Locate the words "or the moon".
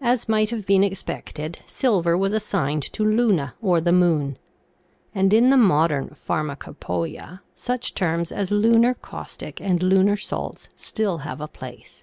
3.60-4.38